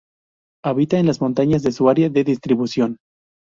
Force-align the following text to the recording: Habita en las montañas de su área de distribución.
Habita 0.65 0.97
en 0.97 1.05
las 1.05 1.21
montañas 1.21 1.61
de 1.61 1.71
su 1.71 1.87
área 1.87 2.09
de 2.09 2.23
distribución. 2.23 2.97